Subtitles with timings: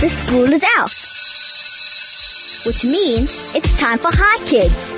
[0.00, 0.90] The school is out.
[2.64, 4.92] Which means it's time for Hi Kids.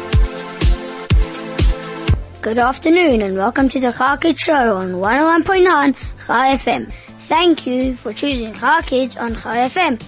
[2.42, 6.92] Good afternoon and welcome to the Hi Kids show on 101.9 Chai FM.
[7.28, 10.02] Thank you for choosing Hi Kids on Chai FM.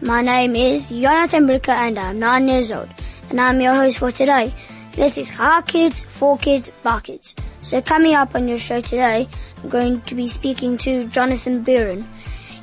[0.00, 2.88] My name is Jonathan Bricker and I'm 9 years old
[3.28, 4.50] and I'm your host for today.
[4.92, 7.36] This is Hi Kids, for Kids, by Kids.
[7.60, 9.28] So coming up on your show today,
[9.62, 12.06] I'm going to be speaking to Jonathan Birin.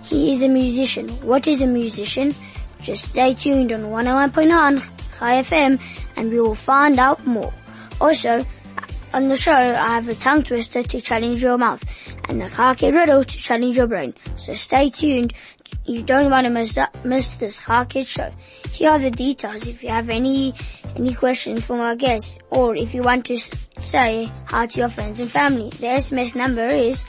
[0.09, 1.07] He is a musician.
[1.21, 2.33] What is a musician?
[2.81, 4.81] Just stay tuned on 101.9
[5.19, 5.79] Chai FM
[6.15, 7.53] and we will find out more.
[8.01, 8.43] Also,
[9.13, 11.83] on the show, I have a tongue twister to challenge your mouth
[12.27, 14.15] and the Kaki riddle to challenge your brain.
[14.35, 15.35] So stay tuned.
[15.85, 18.31] You don't want to miss, miss this Kaki show.
[18.71, 19.67] Here are the details.
[19.67, 20.55] If you have any,
[20.95, 23.37] any questions for my guests or if you want to
[23.77, 27.03] say hi to your friends and family, the SMS number is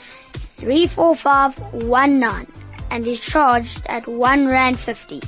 [0.59, 2.60] 34519
[2.91, 5.19] and is charged at 1 Rand 50.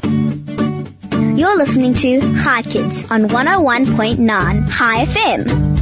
[1.34, 5.75] You're listening to Hi Kids on 101.9 Chai FM.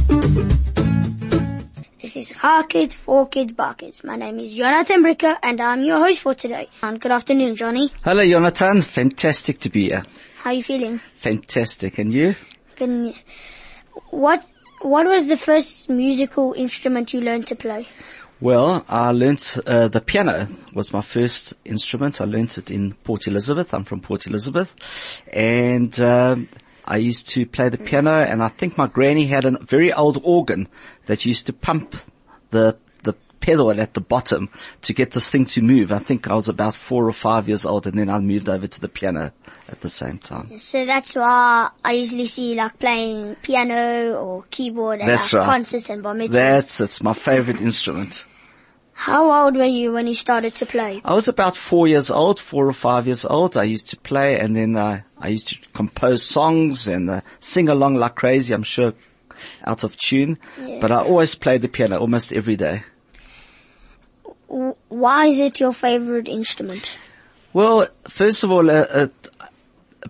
[2.15, 4.01] This is Hi Kids, for Kids, Kids.
[4.05, 6.69] My name is Jonathan Bricker and I'm your host for today.
[6.81, 7.91] And good afternoon, Johnny.
[8.05, 8.81] Hello, Jonathan.
[8.83, 10.05] Fantastic to be here.
[10.37, 11.01] How are you feeling?
[11.17, 11.97] Fantastic.
[11.97, 12.35] And you?
[12.77, 13.15] Can,
[14.11, 14.45] what,
[14.79, 17.85] what was the first musical instrument you learned to play?
[18.39, 22.21] Well, I learnt uh, the piano was my first instrument.
[22.21, 23.73] I learnt it in Port Elizabeth.
[23.73, 24.73] I'm from Port Elizabeth,
[25.33, 26.47] and um,
[26.85, 28.11] I used to play the piano.
[28.11, 30.67] And I think my granny had a very old organ
[31.07, 31.95] that used to pump
[32.51, 34.49] the the pedal at the bottom
[34.83, 35.91] to get this thing to move.
[35.91, 38.67] I think I was about four or five years old, and then I moved over
[38.67, 39.31] to the piano
[39.67, 40.57] at the same time.
[40.59, 45.41] So that's why I usually see you like playing piano or keyboard at That's like
[45.41, 45.45] right.
[45.45, 46.31] concerts and bar mitzvahs.
[46.31, 48.25] That's it's my favorite instrument.
[48.97, 51.01] How old were you when you started to play?
[51.03, 53.57] I was about four years old, four or five years old.
[53.57, 57.67] I used to play and then uh, I used to compose songs and uh, sing
[57.67, 58.93] along like crazy, I'm sure
[59.65, 60.39] out of tune.
[60.79, 62.83] But I always played the piano almost every day.
[64.47, 66.97] Why is it your favorite instrument?
[67.51, 69.07] Well, first of all, uh, uh,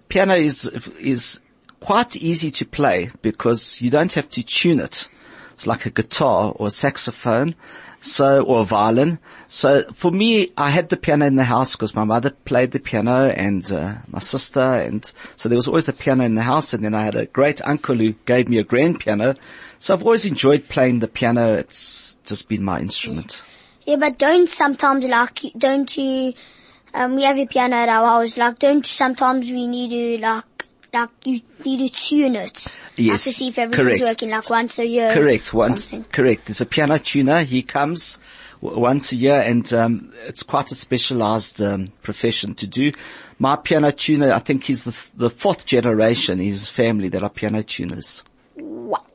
[0.10, 0.68] piano is,
[1.00, 1.42] is
[1.80, 5.10] quite easy to play because you don't have to tune it.
[5.56, 7.56] It's like a guitar or a saxophone.
[8.02, 9.18] So, or a violin.
[9.48, 12.80] So for me, I had the piano in the house because my mother played the
[12.80, 16.76] piano and uh, my sister and so there was always a piano in the house
[16.76, 19.34] and then I had a great uncle who gave me a grand piano.
[19.80, 21.54] So I've always enjoyed playing the piano.
[21.54, 23.44] It's just been my instrument.
[23.86, 26.34] Yeah, but don't sometimes like, don't you,
[26.94, 30.22] um, we have a piano at our house, like don't you sometimes we need to
[30.24, 30.55] like,
[30.96, 32.78] like you need to tune it.
[32.96, 34.02] Yes, Like to see if everything's correct.
[34.02, 35.14] working like once a year.
[35.14, 35.54] Correct.
[35.54, 36.04] Once, something.
[36.12, 36.46] correct.
[36.48, 37.44] There's a piano tuner.
[37.44, 38.20] He comes
[38.62, 42.92] once a year and, um, it's quite a specialized, um, profession to do.
[43.38, 47.30] My piano tuner, I think he's the, the fourth generation in his family that are
[47.30, 48.24] piano tuners.
[48.56, 49.06] Wow.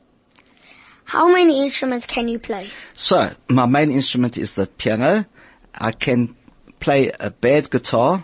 [1.05, 2.69] How many instruments can you play?
[2.93, 5.25] So, my main instrument is the piano.
[5.73, 6.35] I can
[6.79, 8.23] play a bad guitar,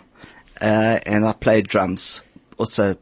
[0.61, 2.21] uh, and I play drums.
[2.57, 2.97] Also,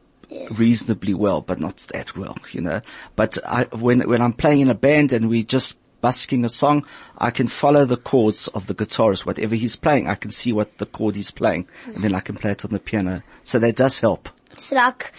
[0.50, 2.80] reasonably well, but not that well, you know.
[3.14, 6.86] But I, when, when I'm playing in a band and we just busking a song,
[7.18, 10.08] I can follow the chords of the guitarist, whatever he's playing.
[10.08, 12.70] I can see what the chord he's playing, and then I can play it on
[12.70, 13.22] the piano.
[13.44, 14.28] So that does help.
[14.52, 15.12] It's like,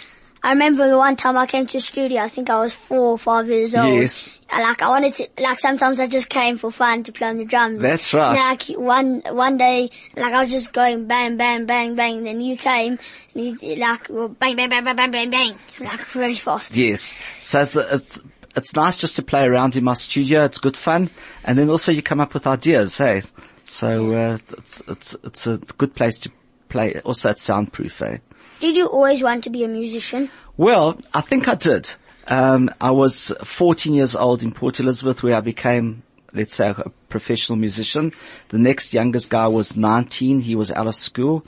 [0.43, 3.11] I remember the one time I came to the studio, I think I was four
[3.11, 3.95] or five years old.
[3.95, 4.29] Yes.
[4.51, 7.45] Like I wanted to, like sometimes I just came for fun to play on the
[7.45, 7.81] drums.
[7.81, 8.37] That's right.
[8.37, 12.39] And like one, one day, like I was just going bang, bang, bang, bang, then
[12.39, 12.97] you came,
[13.33, 16.75] and you like, well, bang, bang, bang, bang, bang, bang, bang, like very fast.
[16.75, 17.13] Yes.
[17.39, 18.19] So it's, it's,
[18.55, 20.45] it's nice just to play around in my studio.
[20.45, 21.09] It's good fun.
[21.43, 23.23] And then also you come up with ideas, hey?
[23.65, 26.31] So, uh, it's, it's, it's a good place to
[26.69, 26.99] play.
[27.01, 28.17] Also it's soundproof, eh?
[28.59, 30.29] Did you always want to be a musician?
[30.55, 31.93] Well, I think I did.
[32.27, 36.03] Um, I was 14 years old in Port Elizabeth where I became,
[36.33, 38.11] let's say, a professional musician.
[38.49, 40.41] The next youngest guy was 19.
[40.41, 41.45] He was out of school.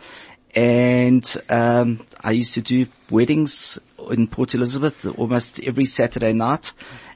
[0.55, 3.77] And, um, I used to do weddings
[4.09, 6.73] in Port Elizabeth almost every Saturday night.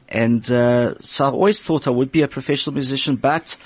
[0.10, 3.58] And, uh, so I always thought I would be a professional musician, but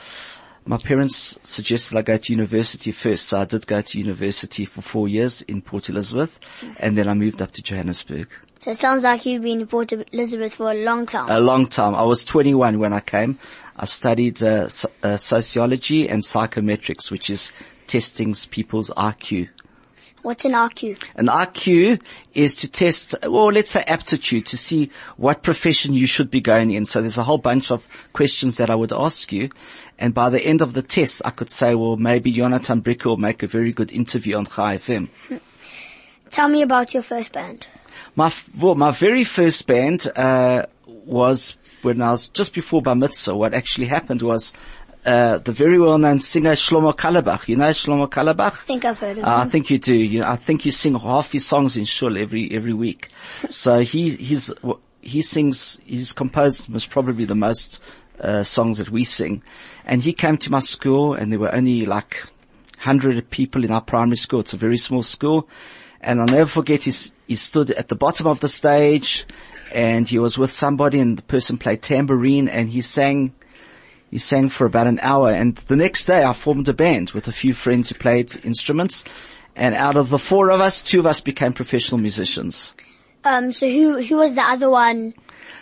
[0.68, 3.28] my parents suggested I go to university first.
[3.28, 6.40] So I did go to university for four years in Port Elizabeth
[6.80, 8.28] and then I moved up to Johannesburg.
[8.60, 11.30] So it sounds like you've been in Port Elizabeth for a long time.
[11.30, 11.96] A long time.
[11.96, 13.40] I was 21 when I came.
[13.78, 17.52] I studied uh, so- uh, sociology and psychometrics, which is
[17.86, 19.50] testing people's IQ.
[20.28, 21.02] What's an IQ?
[21.16, 22.02] An IQ
[22.34, 26.72] is to test, well, let's say aptitude to see what profession you should be going
[26.72, 26.86] in.
[26.86, 29.50] So there's a whole bunch of questions that I would ask you.
[29.98, 33.16] And by the end of the test, I could say, well, maybe Jonathan Bricker will
[33.16, 35.08] make a very good interview on Chai FM.
[36.30, 37.68] Tell me about your first band.
[38.18, 38.30] My,
[38.60, 43.34] well, my very first band, uh, was when I was just before Bar Mitzvah.
[43.34, 44.52] What actually happened was,
[45.08, 47.48] uh, the very well-known singer Shlomo Carlebach.
[47.48, 48.52] You know Shlomo Carlebach?
[48.52, 49.96] I think I've heard of Uh, I think you do.
[49.96, 53.10] You I think you sing half his songs in shul every every week.
[53.48, 54.54] So he he's
[55.02, 55.80] he sings.
[55.86, 57.82] He's composed most probably the most
[58.20, 59.42] uh, songs that we sing.
[59.86, 62.24] And he came to my school, and there were only like
[62.80, 64.42] hundred people in our primary school.
[64.42, 65.48] It's a very small school,
[66.02, 66.84] and I'll never forget.
[66.84, 66.92] He
[67.28, 69.26] he stood at the bottom of the stage,
[69.74, 73.34] and he was with somebody, and the person played tambourine, and he sang.
[74.10, 77.28] He sang for about an hour and the next day I formed a band with
[77.28, 79.04] a few friends who played instruments
[79.58, 82.76] and out of the four of us, two of us became professional musicians.
[83.24, 85.14] Um, so who, who was the other one?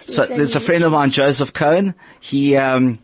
[0.05, 1.95] So there's a friend of mine, Joseph Cohen.
[2.19, 2.99] He, um,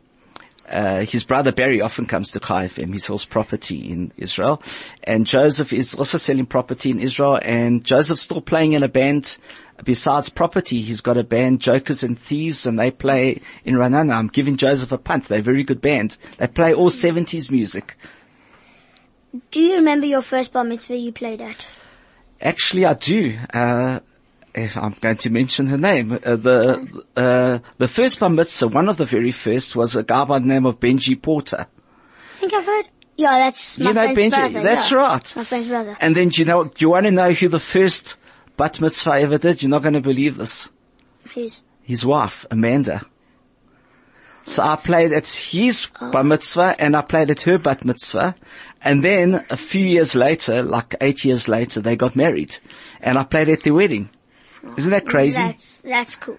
[0.70, 2.94] uh, his brother Barry often comes to Chai FM.
[2.94, 4.62] He sells property in Israel.
[5.04, 7.40] And Joseph is also selling property in Israel.
[7.42, 9.38] And Joseph's still playing in a band.
[9.83, 14.13] Besides property, he's got a band, Jokers and Thieves, and they play in Ra'anana.
[14.13, 15.25] I'm giving Joseph a punt.
[15.25, 16.18] They're a very good band.
[16.38, 17.98] They play all 70s music.
[19.50, 21.68] Do you remember your first bar mitzvah you played at?
[22.42, 23.38] Actually, I do.
[23.54, 24.00] Uh,
[24.54, 26.12] if I'm going to mention her name.
[26.12, 30.25] Uh, the uh, the first bar mitzvah, one of the very first, was a guy
[30.25, 31.68] by the name of Benji Porter.
[31.68, 32.86] I think I've heard.
[33.18, 34.31] Yeah, that's my you know Benji?
[34.31, 34.62] brother.
[34.62, 34.98] That's yeah.
[34.98, 35.36] right.
[35.36, 35.98] My friend's brother.
[36.01, 36.63] And then do you know?
[36.66, 38.18] Do you want to know who the first
[38.57, 39.62] bat mitzvah ever did?
[39.62, 40.69] You're not going to believe this.
[41.33, 41.62] Who's?
[41.83, 43.06] His wife, Amanda.
[44.45, 46.12] So I played at his oh.
[46.12, 48.36] bar mitzvah and I played at her bat mitzvah.
[48.81, 52.57] And then a few years later, like eight years later, they got married.
[53.00, 54.09] And I played at their wedding.
[54.77, 55.42] Isn't that crazy?
[55.42, 56.38] That's that's cool.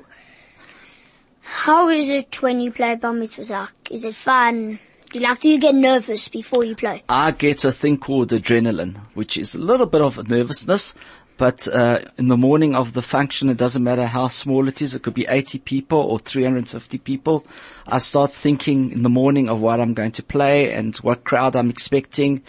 [1.42, 3.50] How is it when you play bar mitzvahs?
[3.50, 4.78] Like, is it fun?
[5.10, 5.40] Do you like?
[5.40, 7.02] Do you get nervous before you play?
[7.08, 10.94] I get a thing called adrenaline, which is a little bit of nervousness.
[11.42, 14.94] But uh, in the morning of the function, it doesn't matter how small it is.
[14.94, 17.44] It could be 80 people or 350 people.
[17.84, 21.56] I start thinking in the morning of what I'm going to play and what crowd
[21.56, 22.44] I'm expecting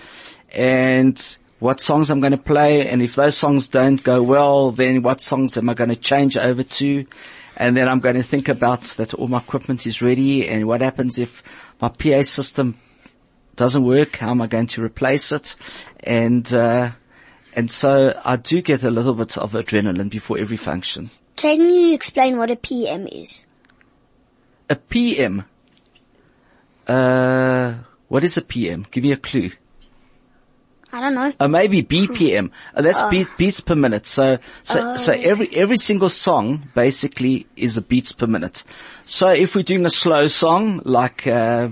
[0.52, 2.88] and what songs I'm going to play.
[2.88, 6.38] And if those songs don't go well, then what songs am I going to change
[6.38, 7.08] over to?
[7.58, 10.82] And then I'm going to think about that all my equipment is ready and what
[10.82, 11.42] happens if
[11.82, 12.78] my PA system
[13.56, 15.56] doesn't work, how am I going to replace it?
[16.02, 16.92] And, uh,
[17.56, 21.10] and so I do get a little bit of adrenaline before every function.
[21.36, 23.48] Can you explain what a PM is?
[24.70, 25.46] A PM,
[26.88, 27.74] uh,
[28.08, 28.86] what is a PM?
[28.92, 29.52] Give me a clue.
[30.92, 31.34] I don't know.
[31.40, 32.52] Uh, maybe BPM.
[32.76, 34.06] Uh, that's beat, beats per minute.
[34.06, 38.64] So, so, so every, every single song basically is a beats per minute.
[39.04, 41.70] So if we're doing a slow song, like, uh,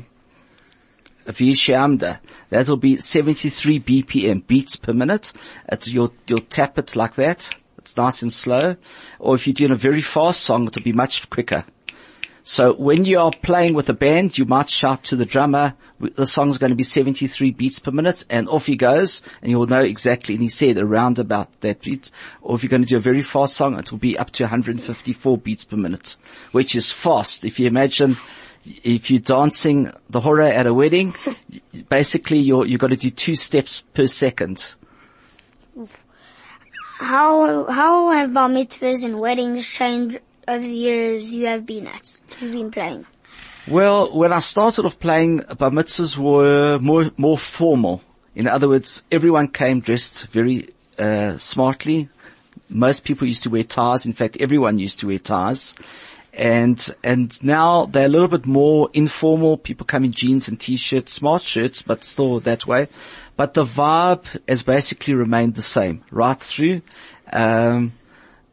[1.27, 2.19] Vishamda,
[2.49, 5.31] that'll be 73 BPM, beats per minute.
[5.69, 7.49] It's, you'll, you'll tap it like that.
[7.77, 8.75] It's nice and slow.
[9.19, 11.65] Or if you're doing a very fast song, it'll be much quicker.
[12.43, 16.25] So when you are playing with a band, you might shout to the drummer, the
[16.25, 19.83] song's going to be 73 beats per minute, and off he goes, and you'll know
[19.83, 22.09] exactly, and he said around about that beat.
[22.41, 24.43] Or if you're going to do a very fast song, it will be up to
[24.43, 26.17] 154 beats per minute,
[26.51, 27.45] which is fast.
[27.45, 28.17] If you imagine,
[28.65, 31.15] if you're dancing the hora at a wedding,
[31.89, 34.75] basically you're, you've got to do two steps per second.
[36.99, 42.19] How how have bar mitzvahs and weddings changed over the years you have been at?
[42.39, 43.07] You've been playing.
[43.67, 48.03] Well, when I started off playing, bar mitzvahs were more, more formal.
[48.35, 52.09] In other words, everyone came dressed very, uh, smartly.
[52.69, 54.05] Most people used to wear ties.
[54.05, 55.75] In fact, everyone used to wear ties.
[56.33, 59.57] And, and now they're a little bit more informal.
[59.57, 62.87] People come in jeans and t-shirts, smart shirts, but still that way.
[63.35, 66.81] But the vibe has basically remained the same right through.
[67.33, 67.93] Um,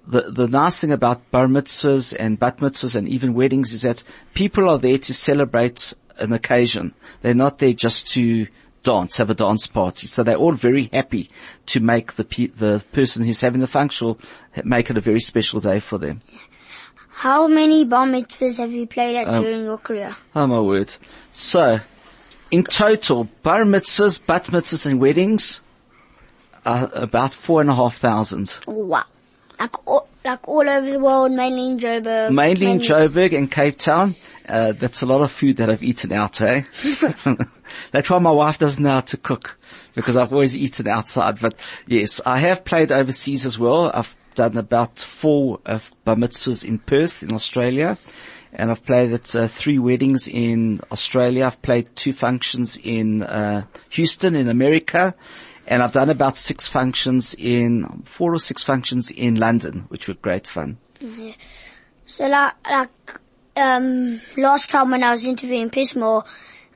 [0.06, 4.02] the, the nice thing about bar mitzvahs and bat mitzvahs and even weddings is that
[4.34, 6.94] people are there to celebrate an occasion.
[7.20, 8.46] They're not there just to
[8.82, 10.06] dance, have a dance party.
[10.06, 11.30] So they're all very happy
[11.66, 14.16] to make the pe- the person who's having the function
[14.64, 16.22] make it a very special day for them.
[17.18, 20.14] How many bar mitzvahs have you played at Um, during your career?
[20.36, 20.94] Oh my word.
[21.32, 21.80] So,
[22.52, 25.60] in total, bar mitzvahs, bat mitzvahs and weddings
[26.64, 28.60] are about four and a half thousand.
[28.68, 29.02] Wow.
[29.58, 32.30] Like all, like all over the world, mainly in Joburg.
[32.30, 34.14] Mainly in Joburg and Cape Town.
[34.48, 36.62] Uh, that's a lot of food that I've eaten out, eh?
[37.90, 39.58] that's why my wife doesn't know how to cook
[39.96, 41.40] because I've always eaten outside.
[41.40, 41.56] But
[41.88, 43.90] yes, I have played overseas as well.
[43.92, 47.98] I've done about four uh, bar mitzvahs in Perth in Australia.
[48.52, 51.46] And I've played at uh, three weddings in Australia.
[51.46, 55.14] I've played two functions in uh, Houston in America.
[55.66, 60.14] And I've done about six functions in, four or six functions in London, which were
[60.14, 60.78] great fun.
[62.06, 63.20] So like, like,
[63.56, 66.24] um, last time when I was interviewing Pismore,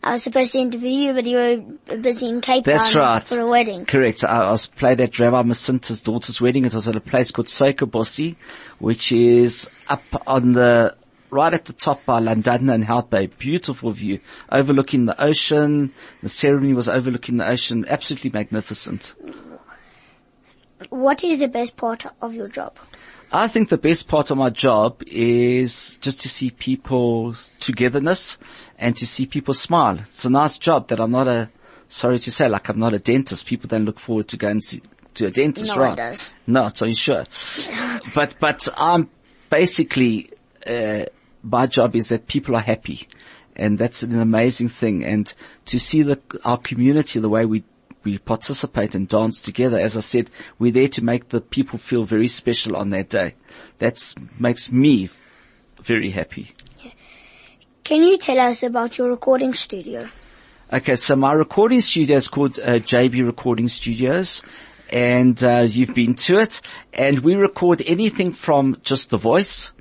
[0.04, 3.28] I was supposed to interview you, but you were busy in Cape That's Town right.
[3.28, 3.86] for a wedding.
[3.86, 4.24] Correct.
[4.24, 6.64] I, I was played at Rabbi Masinta's daughter's wedding.
[6.64, 8.34] It was at a place called Sokobossi,
[8.80, 10.96] which is up on the,
[11.30, 13.26] right at the top by London and Hout Bay.
[13.26, 14.18] Beautiful view.
[14.50, 15.94] Overlooking the ocean.
[16.20, 17.84] The ceremony was overlooking the ocean.
[17.88, 19.14] Absolutely magnificent.
[20.88, 22.76] What is the best part of your job?
[23.34, 28.36] I think the best part of my job is just to see people's togetherness
[28.78, 29.98] and to see people smile.
[30.00, 31.50] It's a nice job that I'm not a,
[31.88, 33.46] sorry to say, like I'm not a dentist.
[33.46, 34.82] People don't look forward to going see,
[35.14, 35.96] to a dentist, No right?
[35.96, 36.30] does.
[36.46, 37.24] Not, are you sure?
[38.14, 39.08] but, but I'm
[39.48, 40.30] basically,
[40.66, 41.06] uh,
[41.42, 43.08] my job is that people are happy.
[43.56, 45.04] And that's an amazing thing.
[45.04, 45.32] And
[45.66, 47.64] to see the, our community, the way we,
[48.04, 52.04] we participate and dance together, as I said, we're there to make the people feel
[52.04, 53.34] very special on that day.
[53.78, 55.10] That makes me
[55.82, 56.52] very happy.
[57.84, 60.08] Can you tell us about your recording studio?
[60.72, 64.40] Okay, so my recording studio is called uh, JB Recording Studios,
[64.90, 66.62] and uh, you've been to it.
[66.94, 69.72] And we record anything from just the voice,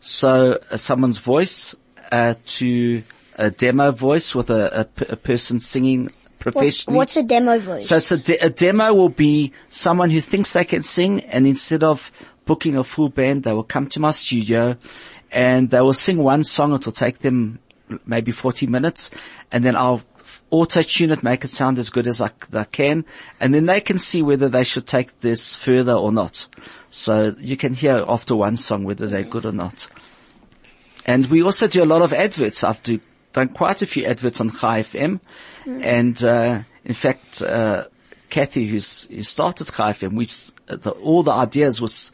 [0.00, 1.74] so uh, someone's voice,
[2.12, 3.02] uh, to
[3.34, 6.12] a demo voice with a, a p- a person singing
[6.52, 6.96] professionally.
[6.96, 7.88] what's a demo voice?
[7.88, 11.46] So it's a, de- a demo will be someone who thinks they can sing and
[11.46, 12.10] instead of
[12.44, 14.76] booking a full band, they will come to my studio
[15.30, 16.72] and they will sing one song.
[16.74, 17.58] It will take them
[18.06, 19.10] maybe 40 minutes
[19.52, 20.02] and then I'll
[20.50, 23.04] auto tune it, make it sound as good as I, I can.
[23.40, 26.48] And then they can see whether they should take this further or not.
[26.90, 29.88] So you can hear after one song whether they're good or not.
[31.04, 32.64] And we also do a lot of adverts.
[32.64, 33.00] I've do,
[33.36, 35.20] done quite a few adverts on Chai FM.
[35.82, 37.84] And, uh, in fact, uh,
[38.30, 40.24] Kathy, who's, who started Chai FM, we,
[40.74, 42.12] the, all the ideas was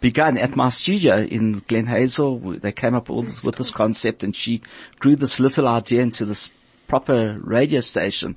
[0.00, 2.38] begun at my studio in Glen Hazel.
[2.38, 4.60] They came up all this, with this concept and she
[4.98, 6.50] grew this little idea into this
[6.88, 8.36] proper radio station.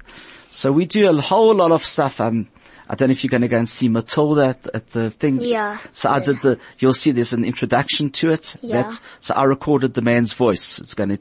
[0.52, 2.22] So we do a whole lot of stuff.
[2.22, 2.50] Um,
[2.88, 5.42] I don't know if you're going to go and see Matilda at, at the thing.
[5.42, 5.80] Yeah.
[5.92, 8.58] So I did the, you'll see there's an introduction to it.
[8.62, 8.84] Yeah.
[8.84, 10.78] That, so I recorded the man's voice.
[10.78, 11.20] It's going to,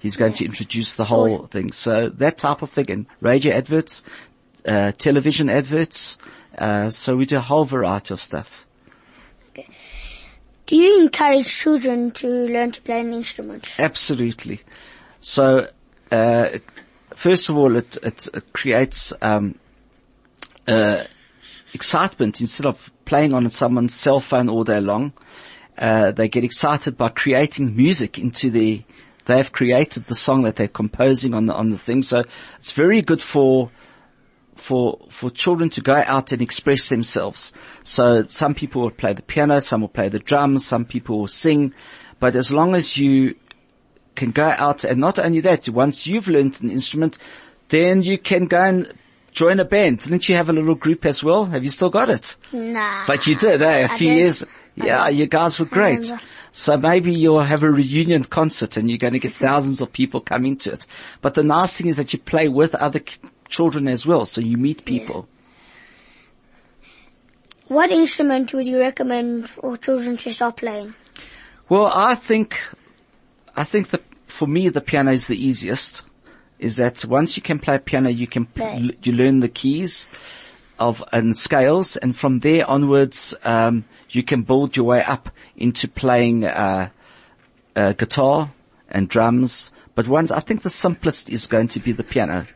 [0.00, 1.72] he's going to introduce the whole thing.
[1.72, 4.02] So that type of thing and radio adverts,
[4.66, 6.18] uh, television adverts.
[6.58, 8.66] Uh, so we do a whole variety of stuff.
[9.50, 9.68] Okay.
[10.66, 13.74] Do you encourage children to learn to play an instrument?
[13.78, 14.60] Absolutely.
[15.20, 15.68] So,
[16.10, 16.48] uh,
[17.14, 19.58] first of all, it, it, it creates, um,
[20.66, 21.04] uh,
[21.74, 25.12] excitement instead of playing on someone's cell phone all day long.
[25.78, 28.82] Uh, they get excited by creating music into the,
[29.26, 32.02] they've created the song that they're composing on the, on the thing.
[32.02, 32.24] So
[32.58, 33.70] it's very good for,
[34.56, 37.52] for, for children to go out and express themselves.
[37.84, 41.26] So some people will play the piano, some will play the drums, some people will
[41.26, 41.74] sing,
[42.18, 43.34] but as long as you
[44.14, 47.18] can go out and not only that, once you've learned an instrument,
[47.68, 48.92] then you can go and
[49.32, 50.00] join a band.
[50.00, 51.46] Didn't you have a little group as well?
[51.46, 52.36] Have you still got it?
[52.52, 53.06] Nah.
[53.06, 53.80] But you did, eh?
[53.80, 54.18] A I few did.
[54.18, 54.44] years.
[54.84, 56.12] Yeah, you guys were great.
[56.52, 60.20] So maybe you'll have a reunion concert and you're going to get thousands of people
[60.20, 60.86] coming to it.
[61.20, 63.00] But the nice thing is that you play with other
[63.48, 65.28] children as well, so you meet people.
[67.68, 70.94] What instrument would you recommend for children to start playing?
[71.68, 72.60] Well, I think,
[73.54, 76.02] I think that for me the piano is the easiest.
[76.58, 78.90] Is that once you can play piano, you can Play.
[79.02, 80.08] you learn the keys
[80.80, 85.86] of and scales, and from there onwards, um, you can build your way up into
[85.86, 86.88] playing uh,
[87.76, 88.50] uh, guitar
[88.88, 89.72] and drums.
[89.94, 92.46] But once, I think the simplest is going to be the piano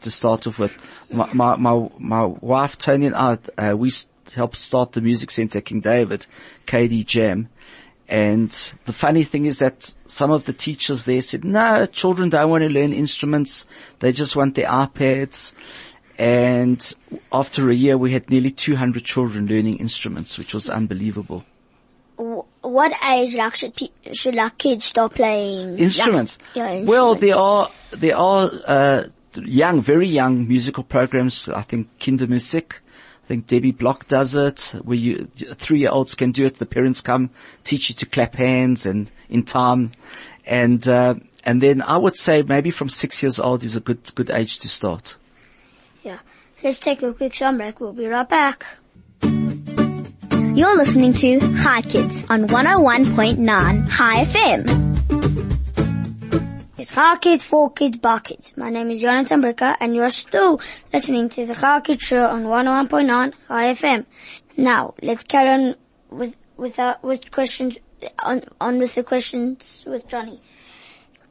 [0.00, 0.76] to start off with.
[1.10, 3.92] My my my, my wife Tony and I, uh, we
[4.34, 6.26] helped start the music center King David,
[6.66, 7.50] KD Jam.
[8.06, 8.50] And
[8.84, 12.60] the funny thing is that some of the teachers there said, no, children don't want
[12.62, 13.66] to learn instruments.
[14.00, 15.54] They just want their iPads.
[16.18, 16.94] And
[17.32, 21.44] after a year, we had nearly 200 children learning instruments, which was unbelievable.
[22.16, 26.38] What age like should pe- should like kids start playing Instruments.
[26.54, 29.04] Like, yeah, Well, there are, there are, uh,
[29.34, 31.48] young, very young musical programs.
[31.48, 32.74] I think Kindermusik
[33.24, 36.58] I think Debbie Block does it, where you, three-year-olds can do it.
[36.58, 37.30] The parents come,
[37.62, 39.92] teach you to clap hands and in time.
[40.44, 44.14] And, uh, and then I would say maybe from six years old is a good,
[44.14, 45.16] good age to start.
[46.04, 46.18] Yeah.
[46.62, 47.80] Let's take a quick song break.
[47.80, 48.66] We'll be right back.
[49.22, 54.68] You're listening to Hi Kids on 101.9 Chai FM.
[56.76, 58.54] It's Hi Kids, for Kids, by Kids.
[58.54, 60.60] My name is Jonathan Bricker and you're still
[60.92, 64.04] listening to the Hi Kids show on 101.9 Chai FM.
[64.58, 65.74] Now, let's carry on
[66.10, 67.78] with, with, uh, with questions,
[68.18, 70.42] on, on with the questions with Johnny.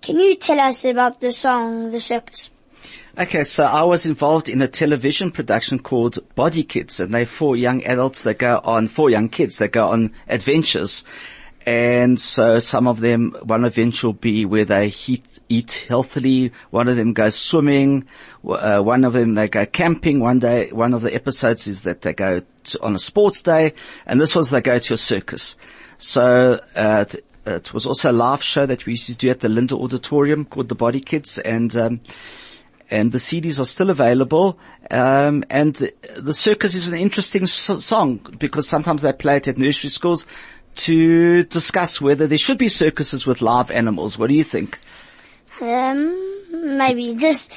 [0.02, 2.50] Can you tell us about the song The Circus?
[3.16, 7.56] Okay, so I was involved in a television production called Body Kids, and they're four
[7.56, 11.04] young adults that go on, four young kids that go on adventures.
[11.64, 16.54] And so some of them, one adventure will be where they eat, eat healthily.
[16.72, 18.08] One of them goes swimming.
[18.44, 20.20] Uh, one of them they go camping.
[20.20, 23.74] One day, one of the episodes is that they go to, on a sports day,
[24.08, 25.56] and this was they go to a circus.
[26.00, 29.42] So uh, it, it was also a live show that we used to do at
[29.42, 32.02] the Linder Auditorium called the Body Kids, and um,
[32.94, 34.60] and the CDs are still available.
[34.92, 39.48] Um, and the, the, circus is an interesting so- song because sometimes they play it
[39.48, 40.28] at nursery schools
[40.76, 44.20] to discuss whether there should be circuses with live animals.
[44.20, 44.78] What do you think?
[45.60, 47.52] Um, maybe just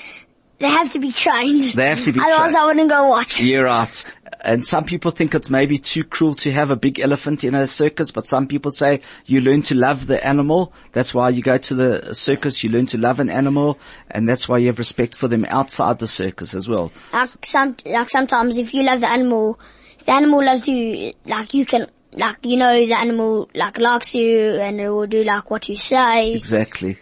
[0.59, 1.65] they have to be trained.
[1.65, 2.57] They have to be Otherwise, trained.
[2.57, 3.39] I wouldn't go watch.
[3.39, 4.05] You're right.
[4.47, 7.67] And some people think it's maybe too cruel to have a big elephant in a
[7.67, 10.73] circus, but some people say you learn to love the animal.
[10.93, 13.77] That's why you go to the circus, you learn to love an animal,
[14.09, 16.93] and that's why you have respect for them outside the circus as well.
[17.13, 19.59] Like some, like sometimes if you love the animal,
[20.05, 21.13] the animal loves you.
[21.25, 25.25] Like you can, like you know, the animal like likes you, and it will do
[25.25, 26.35] like what you say.
[26.35, 26.99] Exactly.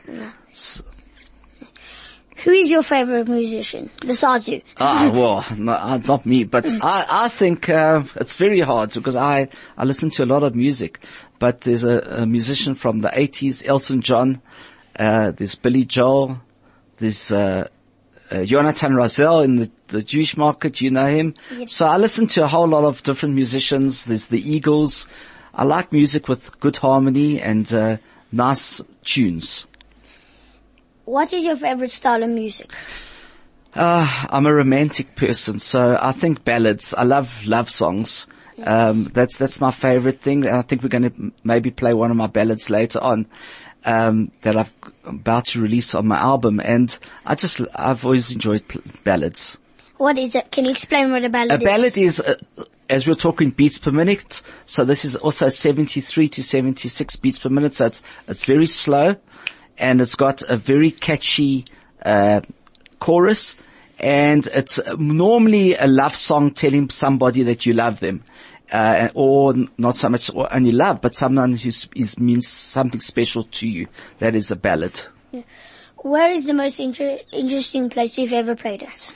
[0.51, 0.83] So,
[2.37, 4.63] Who is your favorite musician besides you?
[4.79, 9.17] Ah, well, no, uh, not me, but I, I think, uh, it's very hard because
[9.17, 9.49] I,
[9.79, 11.01] I listen to a lot of music,
[11.39, 14.43] but there's a, a musician from the 80s, Elton John,
[14.99, 16.41] uh, there's Billy Joel,
[16.99, 17.69] there's, uh,
[18.31, 21.35] uh, Jonathan Razel in the, the Jewish market, you know him.
[21.57, 21.73] Yes.
[21.73, 24.07] So I listen to a whole lot of different musicians.
[24.07, 25.09] There's the Eagles.
[25.55, 27.99] I like music with good harmony and, uh,
[28.33, 29.69] nice tunes.
[31.05, 32.73] What is your favorite style of music?
[33.75, 36.95] Uh, I'm a romantic person, so I think ballads.
[36.95, 38.27] I love love songs.
[38.63, 42.11] Um, that's that's my favorite thing, and I think we're going to maybe play one
[42.11, 43.27] of my ballads later on
[43.85, 44.73] um, that I've
[45.05, 46.61] I'm about to release on my album.
[46.61, 49.59] And I just I've always enjoyed pl- ballads.
[49.97, 50.51] What is it?
[50.51, 51.63] Can you explain what a ballad A is?
[51.63, 52.35] A ballad is, uh,
[52.91, 57.49] as we're talking beats per minute, so this is also 73 to 76 beats per
[57.49, 59.15] minute, so it's, it's very slow,
[59.79, 61.65] and it's got a very catchy,
[62.05, 62.41] uh,
[62.99, 63.57] chorus,
[63.99, 68.25] and it's normally a love song telling somebody that you love them.
[68.73, 73.69] Uh, or not so much only love, but someone who is, means something special to
[73.69, 73.87] you.
[74.19, 75.01] That is a ballad.
[75.99, 79.13] Where is the most inter- interesting place you've ever played at?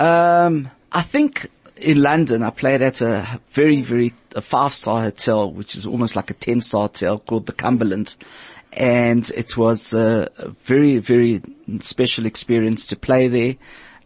[0.00, 5.52] Um, I think in London, I played at a very, very, a five star hotel,
[5.52, 8.16] which is almost like a 10 star hotel called the Cumberland.
[8.78, 10.30] And it was a,
[10.62, 11.42] very, very
[11.80, 13.56] special experience to play there.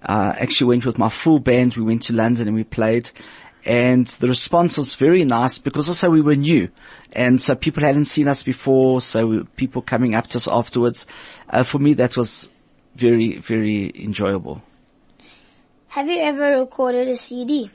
[0.02, 1.76] Uh, actually went with my full band.
[1.76, 3.12] We went to London and we played
[3.64, 6.68] and the response was very nice because also we were new.
[7.12, 9.00] And so people hadn't seen us before.
[9.00, 11.06] So we, people coming up to us afterwards.
[11.48, 12.50] Uh, for me, that was
[12.96, 14.62] very, very enjoyable.
[15.88, 17.70] Have you ever recorded a CD?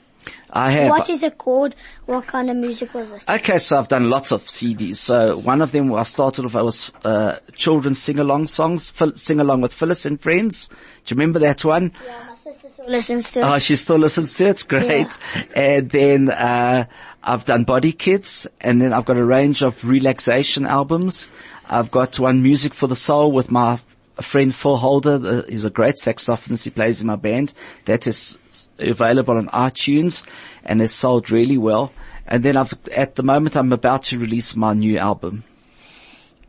[0.50, 0.90] I have.
[0.90, 1.74] What is it called?
[2.06, 3.24] What kind of music was it?
[3.28, 4.96] Okay, so I've done lots of CDs.
[4.96, 9.72] So one of them I started off, I was, uh, children's sing-along songs, sing-along with
[9.72, 10.68] Phyllis and Friends.
[10.68, 11.92] Do you remember that one?
[12.04, 13.44] Yeah, my sister still listens to it.
[13.44, 14.64] Oh, she still listens to it.
[14.68, 15.18] Great.
[15.54, 16.86] And then, uh,
[17.22, 21.28] I've done Body Kids and then I've got a range of relaxation albums.
[21.68, 23.78] I've got one music for the soul with my
[24.22, 25.44] friend Phil Holder.
[25.48, 26.64] He's a great saxophonist.
[26.64, 27.54] He plays in my band.
[27.86, 28.38] That is
[28.78, 30.24] available on iTunes
[30.64, 31.92] and has sold really well.
[32.26, 35.44] And then I've, at the moment I'm about to release my new album.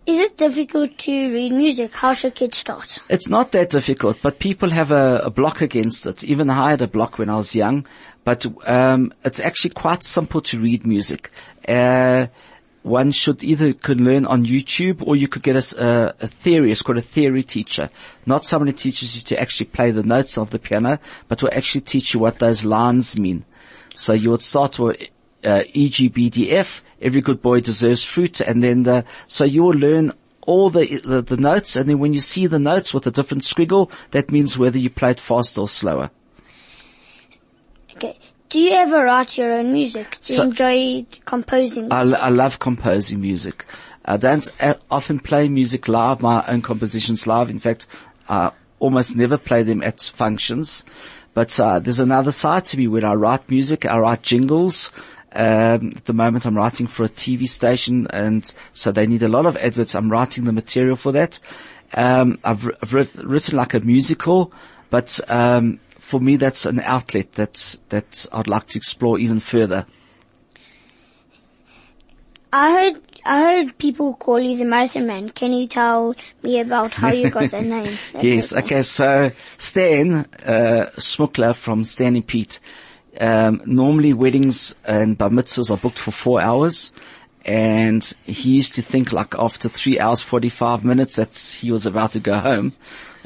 [0.05, 1.93] Is it difficult to read music?
[1.93, 2.97] How should kids start?
[3.09, 6.23] It's not that difficult, but people have a, a block against it.
[6.23, 7.85] Even I had a block when I was young,
[8.23, 11.29] but um, it's actually quite simple to read music.
[11.67, 12.25] Uh,
[12.83, 16.71] one should either could learn on YouTube or you could get a, a, theory.
[16.71, 17.89] It's called a theory teacher.
[18.25, 21.53] Not someone who teaches you to actually play the notes of the piano, but will
[21.53, 23.45] actually teach you what those lines mean.
[23.95, 25.01] So you would start with
[25.43, 26.81] uh, EGBDF.
[27.01, 31.21] Every good boy deserves fruit, and then the so you will learn all the, the
[31.21, 34.57] the notes, and then when you see the notes with a different squiggle, that means
[34.57, 36.11] whether you played fast or slower.
[37.95, 38.17] Okay.
[38.49, 40.17] Do you ever write your own music?
[40.21, 41.91] Do you So- enjoy composing?
[41.91, 43.65] I, I love composing music.
[44.05, 44.51] I don't
[44.89, 47.49] often play music live, my own compositions live.
[47.49, 47.85] In fact,
[48.27, 50.83] I almost never play them at functions.
[51.35, 53.85] But uh, there's another side to me where I write music.
[53.85, 54.91] I write jingles.
[55.31, 59.27] Um, at the moment, I'm writing for a TV station, and so they need a
[59.27, 59.93] lot of adverts.
[59.93, 61.39] I'm writing the material for that.
[61.93, 64.51] Um, I've, I've writ- written like a musical,
[64.89, 69.85] but um, for me, that's an outlet that that I'd like to explore even further.
[72.51, 75.29] I heard I heard people call you the Marathon Man.
[75.29, 77.95] Can you tell me about how you got that name?
[78.19, 82.59] Yes, okay, so Stan, uh, Smuckler from Stan and Pete,
[83.21, 86.91] um, normally weddings and bar mitzvahs are booked for four hours.
[87.45, 92.13] And he used to think like after three hours, 45 minutes that he was about
[92.13, 92.73] to go home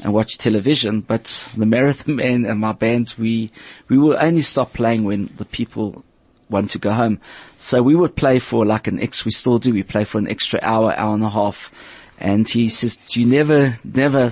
[0.04, 1.00] and watch television.
[1.00, 3.50] But the Marathon Man and my band, we,
[3.88, 6.04] we will only stop playing when the people
[6.48, 7.20] want to go home.
[7.56, 10.28] So we would play for like an ex, we still do, we play for an
[10.28, 11.72] extra hour, hour and a half.
[12.18, 14.30] And he says, do you never, never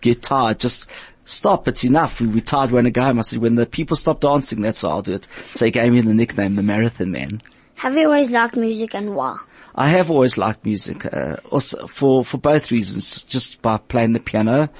[0.00, 0.60] get tired?
[0.60, 0.88] Just
[1.24, 1.66] stop.
[1.66, 2.20] It's enough.
[2.20, 2.70] We, we tired.
[2.70, 3.18] We want to go home.
[3.18, 5.26] I said, when the people stop dancing, that's how I'll do it.
[5.52, 7.42] So he gave me the nickname, the Marathon Man.
[7.76, 9.36] Have you always liked music and why?
[9.74, 14.20] I have always liked music, uh, also for, for both reasons, just by playing the
[14.20, 14.70] piano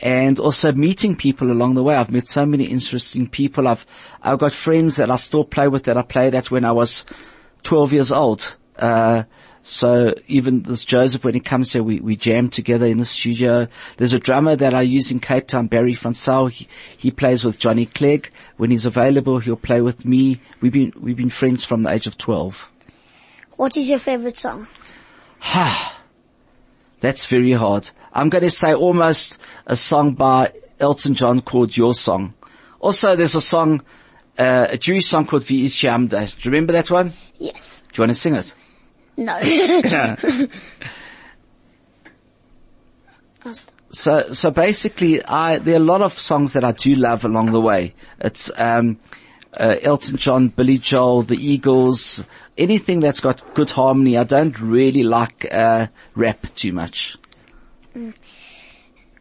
[0.00, 1.96] and also meeting people along the way.
[1.96, 3.66] I've met so many interesting people.
[3.66, 3.84] I've,
[4.22, 7.04] I've got friends that I still play with that I played at when I was
[7.64, 8.56] 12 years old.
[8.78, 9.24] Uh,
[9.62, 13.66] so even this Joseph, when he comes here, we, we jam together in the studio.
[13.96, 16.50] There's a drummer that I use in Cape Town, Barry Fransau.
[16.50, 18.30] He, he plays with Johnny Clegg.
[18.56, 20.40] When he's available, he'll play with me.
[20.60, 22.68] We've been, we've been friends from the age of 12.
[23.56, 24.68] What is your favorite song?
[27.00, 27.90] That's very hard.
[28.12, 32.34] I'm going to say almost a song by Elton John called Your Song.
[32.80, 33.82] Also, there's a song,
[34.38, 37.12] uh, a Jewish song called Vi Ish Do you remember that one?
[37.38, 37.82] Yes.
[37.92, 38.54] Do you want to sing it?
[39.16, 40.48] No.
[43.90, 47.52] So, so basically, I, there are a lot of songs that I do love along
[47.52, 47.94] the way.
[48.20, 48.98] It's, um,
[49.54, 52.22] uh, Elton John, Billy Joel, the Eagles,
[52.58, 54.18] anything that's got good harmony.
[54.18, 57.16] I don't really like, uh, rap too much.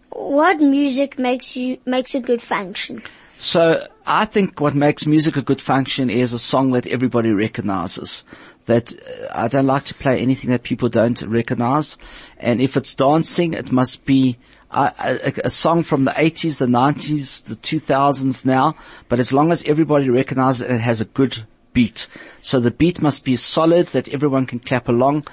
[0.10, 3.04] what music makes you makes a good function?
[3.40, 8.26] So I think what makes music a good function is a song that everybody recognizes.
[8.66, 11.98] That uh, I don't like to play anything that people don't recognize.
[12.38, 14.38] And if it's dancing, it must be
[14.72, 18.76] uh, a, a song from the 80s, the 90s, the 2000s now.
[19.08, 21.46] But as long as everybody recognizes it, it has a good
[21.78, 22.08] beat.
[22.42, 25.28] So the beat must be solid that everyone can clap along.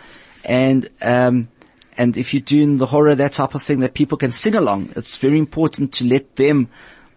[0.45, 1.49] And, um,
[1.97, 4.93] and if you're doing the hora, that type of thing that people can sing along,
[4.95, 6.69] it's very important to let them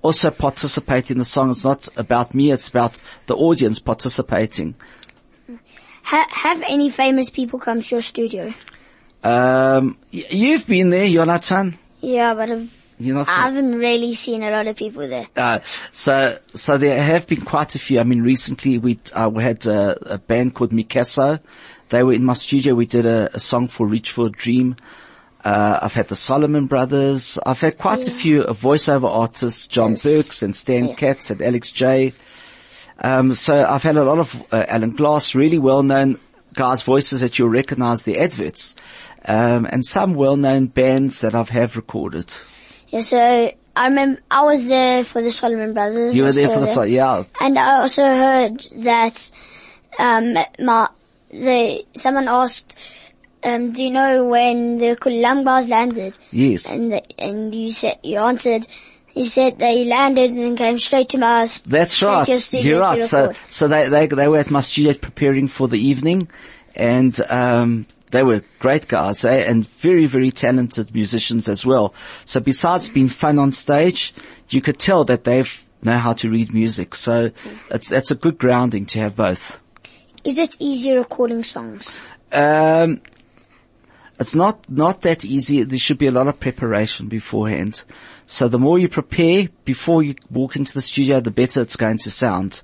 [0.01, 1.51] also participate in the song.
[1.51, 4.75] It's not about me, it's about the audience participating.
[6.03, 8.53] Ha- have any famous people come to your studio?
[9.23, 11.77] Um, y- you've been there, Jonathan.
[11.99, 15.27] Yeah, but I've, You know, I haven't really seen a lot of people there.
[15.35, 15.59] uh,
[15.91, 17.99] so, so there have been quite a few.
[17.99, 21.39] I mean, recently we, uh, we had a, a band called Mikasa.
[21.89, 22.73] They were in my studio.
[22.73, 24.75] We did a, a song for Reach for a Dream.
[25.45, 27.37] Uh, I've had the Solomon Brothers.
[27.45, 30.03] I've had quite a few uh, voiceover artists, John Yes.
[30.03, 30.95] Burks and Stan Yeah.
[30.95, 32.13] Katz and Alex J.
[32.99, 36.19] Um, so I've had a lot of uh, Alan Glass, really well-known
[36.53, 38.75] guys' voices that you'll recognize the adverts,
[39.25, 42.33] um, and some well-known bands that I've have recorded.
[42.89, 46.15] Yeah, so I remember I was there for the Solomon Brothers.
[46.15, 47.23] You were there for the song, yeah.
[47.41, 49.31] And I also heard that
[49.99, 50.87] um, my
[51.29, 52.75] the someone asked,
[53.43, 56.67] um, "Do you know when the Kulangbars landed?" Yes.
[56.67, 58.67] And the, and you said you answered.
[59.07, 61.49] He said they landed and then came straight to my.
[61.65, 62.23] That's right.
[62.25, 63.03] to your studio You're right.
[63.03, 66.27] So, so they, they, they were at my studio preparing for the evening
[66.75, 69.43] and, um, they were great guys, eh?
[69.43, 71.93] And very, very talented musicians as well.
[72.25, 74.13] So besides being fun on stage,
[74.49, 75.43] you could tell that they
[75.83, 76.95] know how to read music.
[76.95, 77.31] So
[77.69, 79.61] it's, that's a good grounding to have both.
[80.23, 81.97] Is it easy recording songs?
[82.31, 83.01] Um,
[84.19, 85.63] it's not, not that easy.
[85.63, 87.83] There should be a lot of preparation beforehand.
[88.25, 91.99] So the more you prepare before you walk into the studio, the better it's going
[91.99, 92.63] to sound.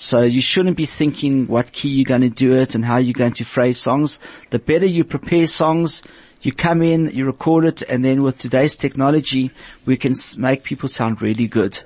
[0.00, 3.12] So you shouldn't be thinking what key you're going to do it and how you're
[3.12, 4.18] going to phrase songs.
[4.48, 6.02] The better you prepare songs,
[6.40, 9.50] you come in, you record it, and then with today's technology,
[9.84, 11.82] we can make people sound really good.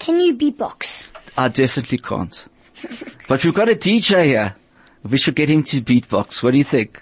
[0.00, 1.06] Can you beatbox?
[1.38, 2.44] I definitely can't.
[3.28, 4.56] but we've got a DJ here.
[5.04, 6.42] We should get him to beatbox.
[6.42, 7.00] What do you think?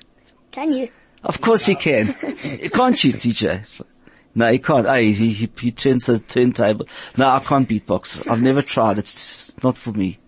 [0.50, 0.90] Can you?
[1.22, 2.12] Of course he can.
[2.12, 3.64] Can't you, DJ?
[4.34, 4.86] No, he can't.
[4.86, 6.86] Oh, he, he, he turns the turntable.
[7.16, 8.28] No, I can't beatbox.
[8.28, 8.98] I've never tried.
[8.98, 10.18] It's not for me.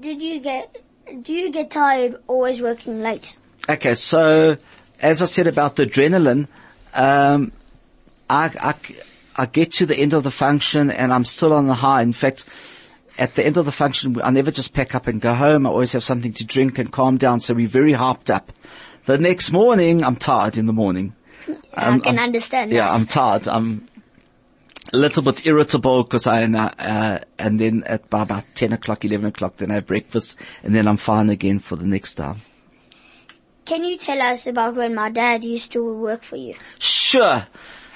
[0.00, 0.82] Did you get,
[1.22, 3.38] do you get tired always working late?
[3.68, 4.56] Okay, so
[5.00, 6.48] as I said about the adrenaline,
[6.94, 7.52] um,
[8.30, 8.74] I, I,
[9.36, 12.02] I get to the end of the function and I'm still on the high.
[12.02, 12.46] In fact,
[13.18, 15.66] at the end of the function, I never just pack up and go home.
[15.66, 17.40] I always have something to drink and calm down.
[17.40, 18.52] So we're very hyped up.
[19.06, 21.14] The next morning, I'm tired in the morning.
[21.78, 22.92] I Um, can I'm- understand Yeah, that.
[23.00, 23.48] I'm tired.
[23.48, 23.88] I'm
[24.92, 29.26] a little bit irritable because I, uh, and then at by about 10 o'clock, 11
[29.26, 32.36] o'clock, then I have breakfast and then I'm fine again for the next time.
[33.64, 36.54] Can you tell us about when my dad used to work for you?
[36.80, 37.46] Sure.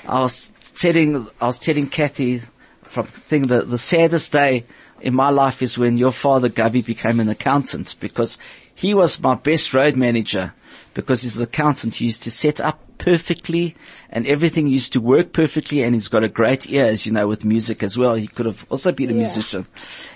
[0.06, 2.42] I was telling, I was telling Kathy
[2.84, 4.66] from thing that the saddest day
[5.00, 8.36] in my life is when your father Gubby became an accountant because
[8.74, 10.52] he was my best road manager
[10.92, 11.94] because he's an accountant.
[11.94, 13.74] He used to set up perfectly
[14.10, 17.26] and everything used to work perfectly and he's got a great ear as you know
[17.26, 18.14] with music as well.
[18.14, 19.18] He could have also been a Yeah.
[19.18, 19.66] musician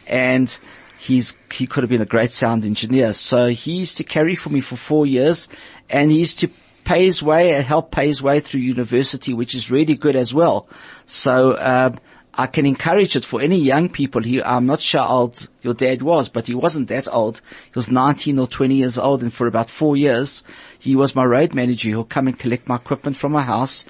[0.07, 0.57] and
[0.99, 3.13] he's, he could have been a great sound engineer.
[3.13, 5.49] So he used to carry for me for four years
[5.91, 6.49] and he used to
[6.85, 10.33] pay his way and help pay his way through university, which is really good as
[10.33, 10.69] well.
[11.07, 11.99] So, um,
[12.39, 14.23] I can encourage it for any young people.
[14.45, 17.41] I'm not sure how old your dad was, but he wasn't that old.
[17.65, 20.45] He was 19 or 20 years old and for about four years,
[20.79, 21.89] he was my road manager.
[21.89, 23.87] He'll come and collect my equipment from my house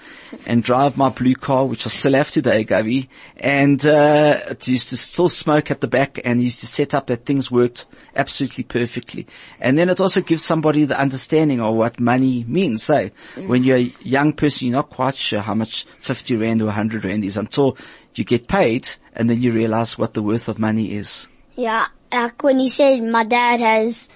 [0.46, 3.08] and drive my blue car, which I still have today, Gavi.
[3.36, 7.08] And, uh, it used to still smoke at the back and used to set up
[7.08, 9.26] that things worked absolutely perfectly.
[9.60, 12.84] And then it also gives somebody the understanding of what money means.
[12.84, 13.10] So
[13.46, 17.04] when you're a young person, you're not quite sure how much 50 rand or 100
[17.04, 17.76] rand is until
[18.18, 21.28] you get paid and then you realize what the worth of money is.
[21.56, 24.08] Yeah, like when you said my dad has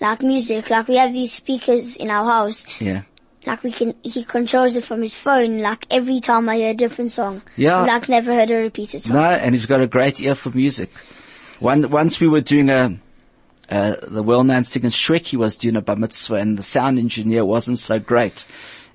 [0.00, 3.02] like music, like we have these speakers in our house, Yeah.
[3.46, 6.74] like we can, he controls it from his phone, like every time I hear a
[6.74, 7.42] different song.
[7.56, 7.80] Yeah.
[7.80, 9.12] I've, like never heard a repeated song.
[9.14, 10.90] No, and he's got a great ear for music.
[11.60, 12.98] One, once we were doing a,
[13.68, 17.44] uh, the well-known singer Shrek, he was doing a bar mitzvah and the sound engineer
[17.44, 18.46] wasn't so great.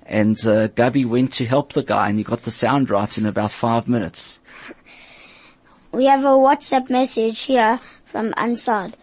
[0.06, 3.26] And, uh, Gubby went to help the guy and he got the sound right in
[3.26, 4.38] about five minutes.
[5.92, 8.94] We have a WhatsApp message here from Ansad.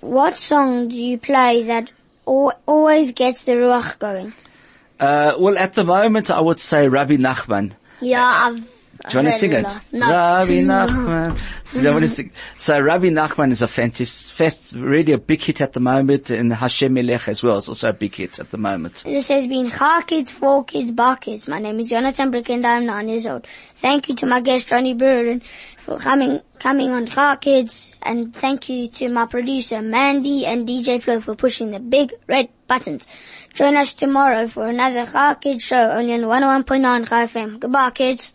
[0.00, 1.90] What song do you play that
[2.24, 4.34] always gets the ruach going?
[5.00, 7.72] Uh, well, at the moment, I would say Rabbi Nachman.
[8.00, 8.71] Yeah, I've.
[9.08, 9.66] Do you want to sing it?
[9.92, 10.08] No.
[10.08, 11.38] Rabbi Nachman.
[11.64, 12.30] So, I want sing.
[12.56, 16.52] so Rabbi Nachman is a fantastic, fast, really a big hit at the moment, and
[16.52, 19.02] Hashem Melech as well is also a big hit at the moment.
[19.04, 21.48] This has been Char Kids, Four Kids, Bar Kids.
[21.48, 23.46] My name is Jonathan Brick and I'm nine years old.
[23.46, 25.42] Thank you to my guest Ronnie Birin
[25.78, 31.02] for coming, coming on Char Kids and thank you to my producer Mandy and DJ
[31.02, 33.06] Flo for pushing the big red buttons.
[33.54, 37.58] Join us tomorrow for another Char Kids show only on 101.9 Chai FM.
[37.58, 38.34] Goodbye kids.